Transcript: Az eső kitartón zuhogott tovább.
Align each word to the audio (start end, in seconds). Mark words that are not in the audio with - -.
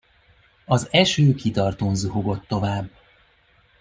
Az 0.65 0.87
eső 0.91 1.35
kitartón 1.35 1.95
zuhogott 1.95 2.47
tovább. 2.47 2.89